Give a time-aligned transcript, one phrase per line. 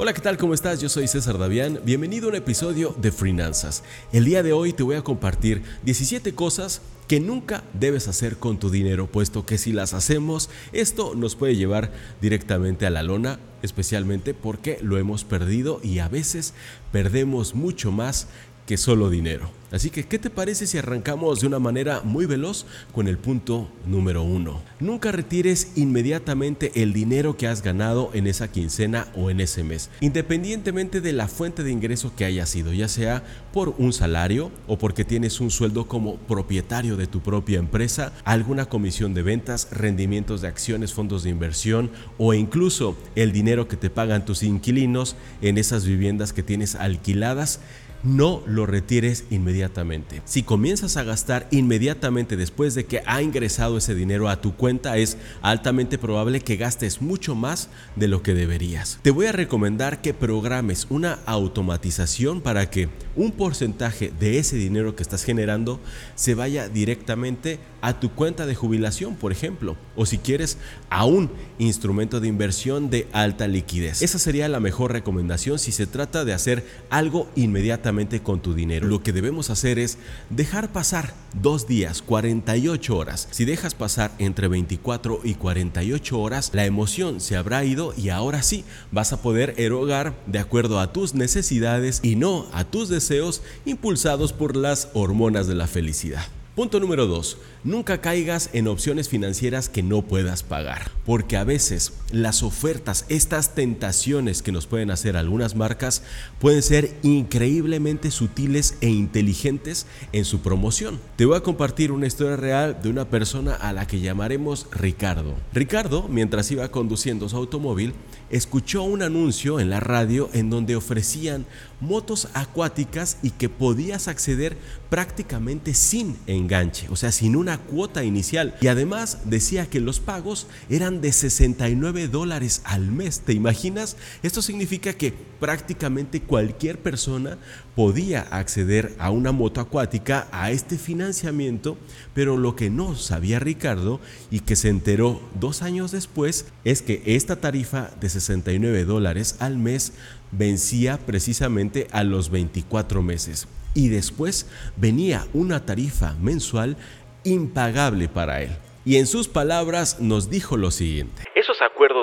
[0.00, 0.36] Hola, ¿qué tal?
[0.36, 0.80] ¿Cómo estás?
[0.80, 1.80] Yo soy César Davián.
[1.84, 3.82] Bienvenido a un episodio de Finanzas.
[4.12, 8.60] El día de hoy te voy a compartir 17 cosas que nunca debes hacer con
[8.60, 11.90] tu dinero, puesto que si las hacemos, esto nos puede llevar
[12.20, 16.54] directamente a la lona, especialmente porque lo hemos perdido y a veces
[16.92, 18.28] perdemos mucho más
[18.68, 19.48] que solo dinero.
[19.70, 23.68] Así que, ¿qué te parece si arrancamos de una manera muy veloz con el punto
[23.86, 24.62] número uno?
[24.78, 29.90] Nunca retires inmediatamente el dinero que has ganado en esa quincena o en ese mes,
[30.00, 34.78] independientemente de la fuente de ingreso que haya sido, ya sea por un salario o
[34.78, 40.42] porque tienes un sueldo como propietario de tu propia empresa, alguna comisión de ventas, rendimientos
[40.42, 45.56] de acciones, fondos de inversión o incluso el dinero que te pagan tus inquilinos en
[45.56, 47.60] esas viviendas que tienes alquiladas
[48.02, 50.22] no lo retires inmediatamente.
[50.24, 54.96] Si comienzas a gastar inmediatamente después de que ha ingresado ese dinero a tu cuenta,
[54.96, 58.98] es altamente probable que gastes mucho más de lo que deberías.
[59.02, 64.94] Te voy a recomendar que programes una automatización para que un porcentaje de ese dinero
[64.94, 65.80] que estás generando
[66.14, 70.58] se vaya directamente a tu cuenta de jubilación, por ejemplo, o si quieres
[70.90, 74.02] a un instrumento de inversión de alta liquidez.
[74.02, 77.87] Esa sería la mejor recomendación si se trata de hacer algo inmediatamente
[78.22, 78.86] con tu dinero.
[78.86, 79.96] Lo que debemos hacer es
[80.28, 83.28] dejar pasar dos días, 48 horas.
[83.30, 88.42] Si dejas pasar entre 24 y 48 horas, la emoción se habrá ido y ahora
[88.42, 93.42] sí vas a poder erogar de acuerdo a tus necesidades y no a tus deseos
[93.64, 96.26] impulsados por las hormonas de la felicidad.
[96.58, 97.38] Punto número 2.
[97.62, 103.54] Nunca caigas en opciones financieras que no puedas pagar, porque a veces las ofertas, estas
[103.54, 106.02] tentaciones que nos pueden hacer algunas marcas,
[106.40, 110.98] pueden ser increíblemente sutiles e inteligentes en su promoción.
[111.14, 115.36] Te voy a compartir una historia real de una persona a la que llamaremos Ricardo.
[115.52, 117.94] Ricardo, mientras iba conduciendo su automóvil,
[118.30, 121.46] escuchó un anuncio en la radio en donde ofrecían
[121.80, 124.56] motos acuáticas y que podías acceder
[124.90, 128.56] prácticamente sin enganche, o sea, sin una cuota inicial.
[128.60, 133.20] Y además decía que los pagos eran de 69 dólares al mes.
[133.20, 133.96] ¿Te imaginas?
[134.22, 137.38] Esto significa que prácticamente cualquier persona
[137.76, 141.78] podía acceder a una moto acuática, a este financiamiento,
[142.12, 144.00] pero lo que no sabía Ricardo
[144.30, 149.58] y que se enteró dos años después es que esta tarifa de 69 dólares al
[149.58, 149.92] mes
[150.32, 154.46] vencía precisamente a los 24 meses y después
[154.76, 156.76] venía una tarifa mensual
[157.24, 158.50] impagable para él.
[158.84, 161.22] Y en sus palabras nos dijo lo siguiente.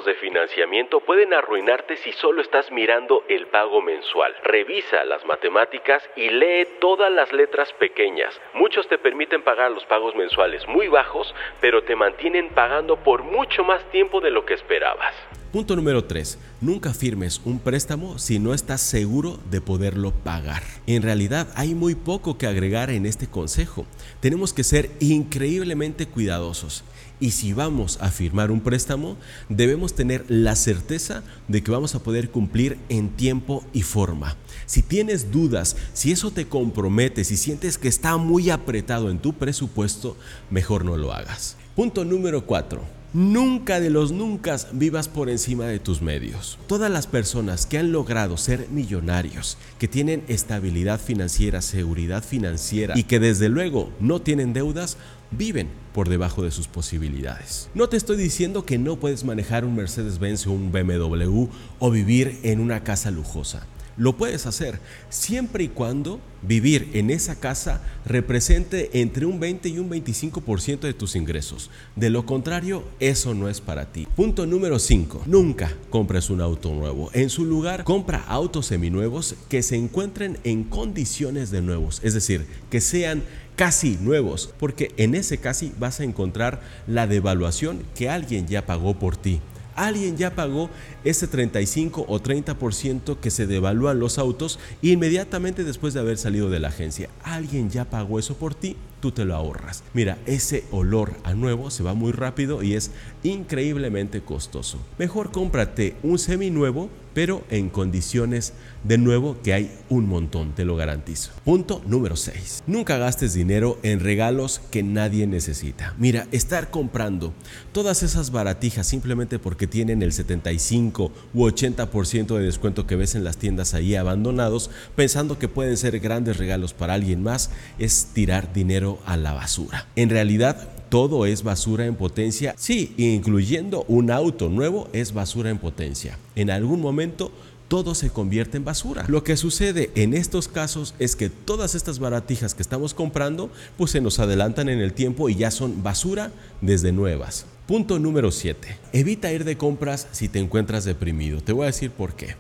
[0.06, 4.34] De financiamiento pueden arruinarte si solo estás mirando el pago mensual.
[4.44, 8.40] Revisa las matemáticas y lee todas las letras pequeñas.
[8.54, 13.64] Muchos te permiten pagar los pagos mensuales muy bajos, pero te mantienen pagando por mucho
[13.64, 15.14] más tiempo de lo que esperabas.
[15.56, 16.38] Punto número 3.
[16.60, 20.64] Nunca firmes un préstamo si no estás seguro de poderlo pagar.
[20.86, 23.86] En realidad hay muy poco que agregar en este consejo.
[24.20, 26.84] Tenemos que ser increíblemente cuidadosos.
[27.20, 29.18] Y si vamos a firmar un préstamo,
[29.50, 34.36] debemos tener la certeza de que vamos a poder cumplir en tiempo y forma.
[34.66, 39.34] Si tienes dudas, si eso te compromete, si sientes que está muy apretado en tu
[39.34, 40.18] presupuesto,
[40.50, 41.56] mejor no lo hagas.
[41.76, 46.60] Punto número 4 Nunca de los nunca vivas por encima de tus medios.
[46.68, 53.04] Todas las personas que han logrado ser millonarios, que tienen estabilidad financiera, seguridad financiera y
[53.04, 54.98] que desde luego no tienen deudas,
[55.38, 57.70] viven por debajo de sus posibilidades.
[57.74, 61.48] No te estoy diciendo que no puedes manejar un Mercedes-Benz o un BMW
[61.80, 63.66] o vivir en una casa lujosa.
[63.98, 64.80] Lo puedes hacer
[65.10, 70.94] siempre y cuando vivir en esa casa represente entre un 20 y un 25% de
[70.94, 71.70] tus ingresos.
[71.96, 74.06] De lo contrario, eso no es para ti.
[74.16, 75.24] Punto número 5.
[75.28, 77.10] Nunca compres un auto nuevo.
[77.14, 82.46] En su lugar, compra autos seminuevos que se encuentren en condiciones de nuevos, es decir,
[82.70, 83.24] que sean
[83.56, 88.96] casi nuevos, porque en ese casi vas a encontrar la devaluación que alguien ya pagó
[89.00, 89.42] por ti
[89.76, 90.70] alguien ya pagó
[91.04, 96.60] ese 35 o 30% que se devalúan los autos inmediatamente después de haber salido de
[96.60, 97.10] la agencia.
[97.24, 99.84] Alguien ya pagó eso por ti, tú te lo ahorras.
[99.94, 102.92] Mira, ese olor a nuevo se va muy rápido y es
[103.24, 104.80] increíblemente costoso.
[104.98, 108.54] Mejor cómprate un semi nuevo pero en condiciones
[108.84, 111.32] de nuevo que hay un montón, te lo garantizo.
[111.46, 112.64] Punto número 6.
[112.68, 115.96] Nunca gastes dinero en regalos que nadie necesita.
[115.98, 117.34] Mira, estar comprando
[117.72, 123.24] todas esas baratijas simplemente porque tienen el 75 u 80% de descuento que ves en
[123.24, 128.52] las tiendas ahí abandonados, pensando que pueden ser grandes regalos para alguien más, es tirar
[128.52, 129.88] dinero a la basura.
[129.96, 132.54] En realidad, todo es basura en potencia.
[132.58, 136.18] Sí, incluyendo un auto nuevo es basura en potencia.
[136.36, 137.32] En algún momento
[137.68, 139.06] todo se convierte en basura.
[139.08, 143.92] Lo que sucede en estos casos es que todas estas baratijas que estamos comprando pues
[143.92, 147.46] se nos adelantan en el tiempo y ya son basura desde nuevas.
[147.68, 148.78] Punto número 7.
[148.94, 151.42] Evita ir de compras si te encuentras deprimido.
[151.42, 152.36] Te voy a decir por qué.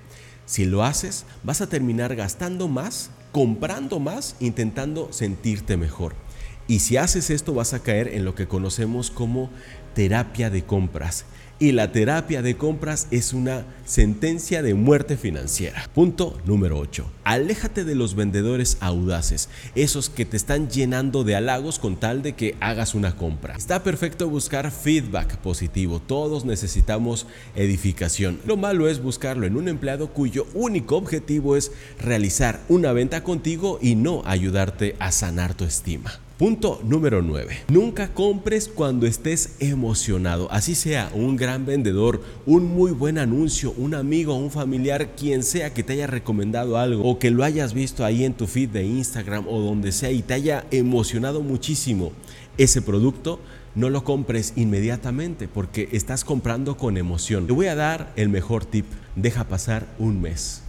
[0.45, 6.13] Si lo haces, vas a terminar gastando más, comprando más, intentando sentirte mejor.
[6.67, 9.49] Y si haces esto vas a caer en lo que conocemos como
[9.93, 11.25] terapia de compras
[11.57, 15.89] y la terapia de compras es una sentencia de muerte financiera.
[15.93, 17.09] Punto número 8.
[17.23, 22.33] Aléjate de los vendedores audaces, esos que te están llenando de halagos con tal de
[22.33, 23.55] que hagas una compra.
[23.55, 27.25] Está perfecto buscar feedback positivo, todos necesitamos
[27.55, 28.39] edificación.
[28.45, 33.79] Lo malo es buscarlo en un empleado cuyo único objetivo es realizar una venta contigo
[33.81, 36.24] y no ayudarte a sanar tu estima.
[36.37, 37.59] Punto número 9.
[37.69, 43.95] Nunca compres cuando estés emocionado, así sea un gran vendedor, un muy buen anuncio, un
[43.95, 48.03] amigo, un familiar, quien sea que te haya recomendado algo o que lo hayas visto
[48.03, 52.11] ahí en tu feed de Instagram o donde sea y te haya emocionado muchísimo
[52.57, 53.39] ese producto.
[53.73, 57.47] No lo compres inmediatamente porque estás comprando con emoción.
[57.47, 58.85] Te voy a dar el mejor tip.
[59.15, 60.64] Deja pasar un mes.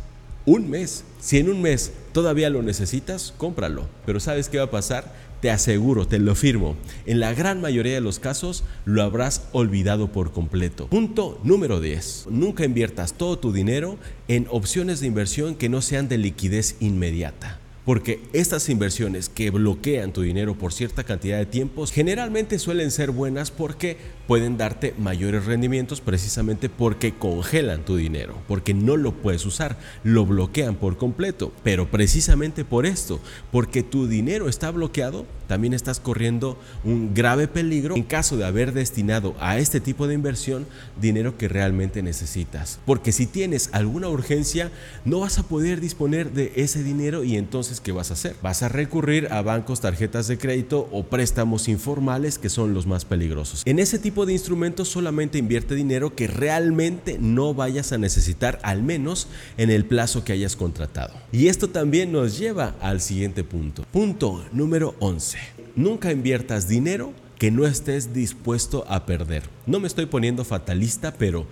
[0.47, 1.03] Un mes.
[1.19, 3.89] Si en un mes todavía lo necesitas, cómpralo.
[4.07, 5.13] Pero ¿sabes qué va a pasar?
[5.41, 10.13] Te aseguro, te lo firmo, en la gran mayoría de los casos lo habrás olvidado
[10.13, 10.87] por completo.
[10.87, 12.27] Punto número 10.
[12.31, 13.99] Nunca inviertas todo tu dinero
[14.29, 20.13] en opciones de inversión que no sean de liquidez inmediata porque estas inversiones que bloquean
[20.13, 23.97] tu dinero por cierta cantidad de tiempos generalmente suelen ser buenas porque
[24.27, 30.27] pueden darte mayores rendimientos precisamente porque congelan tu dinero, porque no lo puedes usar, lo
[30.27, 33.21] bloquean por completo, pero precisamente por esto,
[33.53, 38.73] porque tu dinero está bloqueado, también estás corriendo un grave peligro en caso de haber
[38.73, 40.67] destinado a este tipo de inversión
[41.01, 44.71] dinero que realmente necesitas, porque si tienes alguna urgencia
[45.05, 48.35] no vas a poder disponer de ese dinero y entonces ¿qué vas a hacer?
[48.43, 53.05] Vas a recurrir a bancos, tarjetas de crédito o préstamos informales que son los más
[53.05, 53.63] peligrosos.
[53.65, 58.83] En ese tipo de instrumentos solamente invierte dinero que realmente no vayas a necesitar, al
[58.83, 59.29] menos
[59.59, 61.13] en el plazo que hayas contratado.
[61.33, 63.85] Y esto también nos lleva al siguiente punto.
[63.93, 65.39] Punto número 11.
[65.75, 69.43] Nunca inviertas dinero que no estés dispuesto a perder.
[69.67, 71.47] No me estoy poniendo fatalista, pero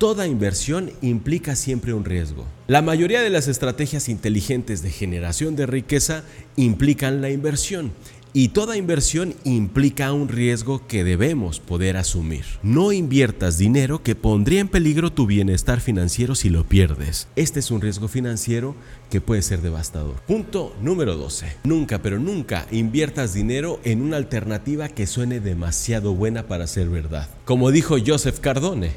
[0.00, 2.46] Toda inversión implica siempre un riesgo.
[2.68, 6.24] La mayoría de las estrategias inteligentes de generación de riqueza
[6.56, 7.92] implican la inversión
[8.32, 12.44] y toda inversión implica un riesgo que debemos poder asumir.
[12.62, 17.28] No inviertas dinero que pondría en peligro tu bienestar financiero si lo pierdes.
[17.36, 18.74] Este es un riesgo financiero
[19.10, 20.16] que puede ser devastador.
[20.26, 21.56] Punto número 12.
[21.64, 27.28] Nunca, pero nunca inviertas dinero en una alternativa que suene demasiado buena para ser verdad.
[27.44, 28.92] Como dijo Joseph Cardone.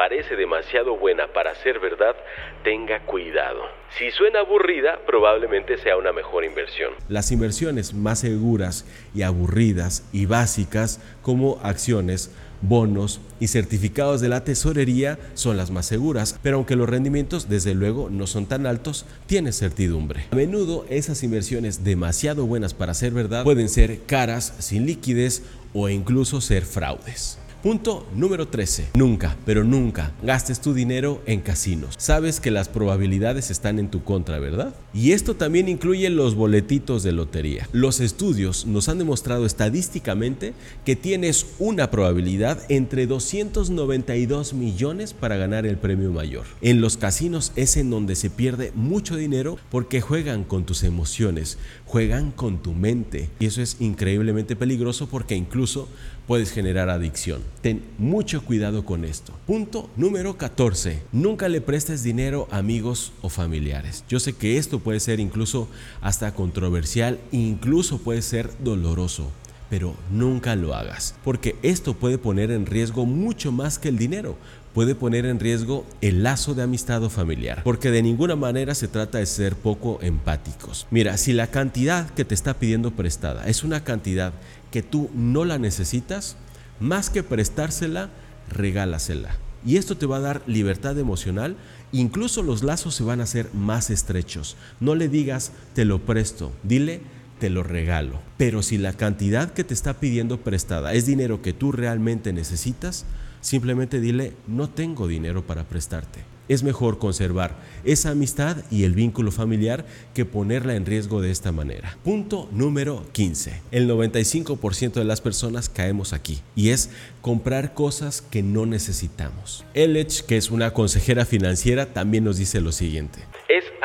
[0.00, 2.16] Parece demasiado buena para ser verdad,
[2.64, 3.60] tenga cuidado.
[3.98, 6.92] Si suena aburrida, probablemente sea una mejor inversión.
[7.08, 14.44] Las inversiones más seguras y aburridas y básicas como acciones, bonos y certificados de la
[14.44, 19.06] tesorería son las más seguras, pero aunque los rendimientos desde luego no son tan altos,
[19.26, 20.26] tiene certidumbre.
[20.30, 25.42] A menudo esas inversiones demasiado buenas para ser verdad pueden ser caras, sin liquidez
[25.72, 27.39] o incluso ser fraudes.
[27.62, 28.88] Punto número 13.
[28.94, 31.94] Nunca, pero nunca gastes tu dinero en casinos.
[31.98, 34.74] Sabes que las probabilidades están en tu contra, ¿verdad?
[34.94, 37.68] Y esto también incluye los boletitos de lotería.
[37.72, 40.54] Los estudios nos han demostrado estadísticamente
[40.86, 46.46] que tienes una probabilidad entre 292 millones para ganar el premio mayor.
[46.62, 51.58] En los casinos es en donde se pierde mucho dinero porque juegan con tus emociones,
[51.90, 53.28] juegan con tu mente.
[53.40, 55.88] Y eso es increíblemente peligroso porque incluso
[56.28, 57.42] puedes generar adicción.
[57.62, 59.32] Ten mucho cuidado con esto.
[59.44, 61.02] Punto número 14.
[61.10, 64.04] Nunca le prestes dinero a amigos o familiares.
[64.08, 65.66] Yo sé que esto puede ser incluso
[66.00, 69.32] hasta controversial, incluso puede ser doloroso
[69.70, 74.36] pero nunca lo hagas, porque esto puede poner en riesgo mucho más que el dinero,
[74.74, 78.88] puede poner en riesgo el lazo de amistad o familiar, porque de ninguna manera se
[78.88, 80.88] trata de ser poco empáticos.
[80.90, 84.32] Mira, si la cantidad que te está pidiendo prestada es una cantidad
[84.72, 86.36] que tú no la necesitas,
[86.80, 88.10] más que prestársela,
[88.48, 89.36] regálasela.
[89.64, 91.56] Y esto te va a dar libertad emocional,
[91.92, 94.56] incluso los lazos se van a hacer más estrechos.
[94.80, 97.02] No le digas te lo presto, dile
[97.40, 98.20] te lo regalo.
[98.36, 103.06] Pero si la cantidad que te está pidiendo prestada es dinero que tú realmente necesitas,
[103.40, 109.32] simplemente dile no tengo dinero para prestarte Es mejor conservar esa amistad y el vínculo
[109.32, 111.96] familiar que ponerla en riesgo de esta manera.
[112.04, 113.62] Punto número 15.
[113.70, 116.90] El 95% de las personas caemos aquí y es
[117.22, 119.64] comprar cosas que no necesitamos.
[119.74, 123.20] Elech, que es una consejera financiera, también nos dice lo siguiente.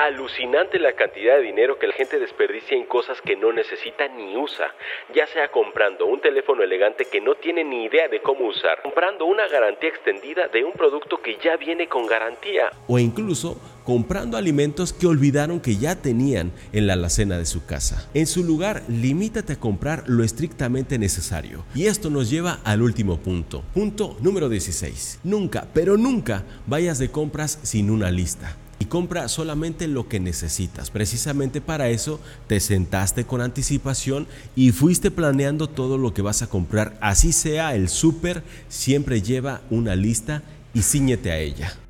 [0.06, 4.38] Alucinante la cantidad de dinero que la gente desperdicia en cosas que no necesita ni
[4.38, 4.68] usa,
[5.16, 9.26] ya sea comprando un teléfono elegante que no tiene ni idea de cómo usar, comprando
[9.26, 14.94] una garantía extendida de un producto que ya viene con garantía, o incluso comprando alimentos
[14.94, 18.08] que olvidaron que ya tenían en la alacena de su casa.
[18.14, 21.66] En su lugar, limítate a comprar lo estrictamente necesario.
[21.74, 23.64] Y esto nos lleva al último punto.
[23.74, 25.22] Punto número 16.
[25.24, 28.56] Nunca, pero nunca vayas de compras sin una lista
[28.86, 30.90] compra solamente lo que necesitas.
[30.90, 36.48] Precisamente para eso te sentaste con anticipación y fuiste planeando todo lo que vas a
[36.48, 36.98] comprar.
[37.02, 41.85] Así sea el súper, siempre lleva una lista y ciñete a ella.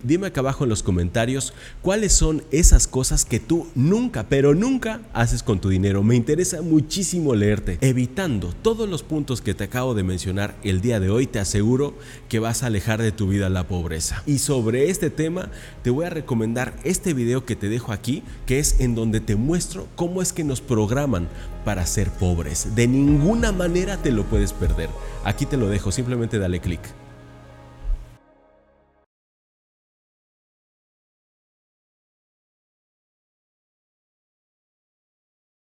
[0.00, 1.52] Dime acá abajo en los comentarios
[1.82, 6.04] cuáles son esas cosas que tú nunca, pero nunca haces con tu dinero.
[6.04, 7.78] Me interesa muchísimo leerte.
[7.80, 11.94] Evitando todos los puntos que te acabo de mencionar el día de hoy, te aseguro
[12.28, 14.22] que vas a alejar de tu vida la pobreza.
[14.24, 15.50] Y sobre este tema
[15.82, 19.34] te voy a recomendar este video que te dejo aquí, que es en donde te
[19.34, 21.28] muestro cómo es que nos programan
[21.64, 22.76] para ser pobres.
[22.76, 24.90] De ninguna manera te lo puedes perder.
[25.24, 26.82] Aquí te lo dejo, simplemente dale clic.